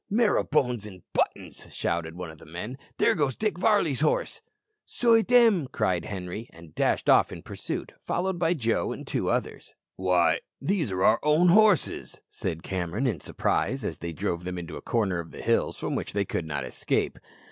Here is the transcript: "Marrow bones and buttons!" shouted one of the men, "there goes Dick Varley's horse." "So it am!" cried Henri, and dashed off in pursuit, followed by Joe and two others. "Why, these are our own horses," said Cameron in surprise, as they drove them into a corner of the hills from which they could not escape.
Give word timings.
"Marrow 0.09 0.43
bones 0.43 0.87
and 0.87 1.03
buttons!" 1.13 1.67
shouted 1.71 2.15
one 2.15 2.31
of 2.31 2.39
the 2.39 2.45
men, 2.47 2.75
"there 2.97 3.13
goes 3.13 3.35
Dick 3.35 3.59
Varley's 3.59 3.99
horse." 3.99 4.41
"So 4.83 5.13
it 5.13 5.31
am!" 5.31 5.67
cried 5.67 6.05
Henri, 6.07 6.49
and 6.51 6.73
dashed 6.73 7.07
off 7.07 7.31
in 7.31 7.43
pursuit, 7.43 7.91
followed 8.07 8.39
by 8.39 8.55
Joe 8.55 8.93
and 8.93 9.05
two 9.05 9.29
others. 9.29 9.75
"Why, 9.97 10.39
these 10.59 10.91
are 10.91 11.03
our 11.03 11.19
own 11.21 11.49
horses," 11.49 12.19
said 12.29 12.63
Cameron 12.63 13.05
in 13.05 13.19
surprise, 13.19 13.85
as 13.85 13.99
they 13.99 14.11
drove 14.11 14.43
them 14.43 14.57
into 14.57 14.75
a 14.75 14.81
corner 14.81 15.19
of 15.19 15.29
the 15.29 15.43
hills 15.43 15.77
from 15.77 15.93
which 15.93 16.13
they 16.13 16.25
could 16.25 16.47
not 16.47 16.65
escape. 16.65 17.19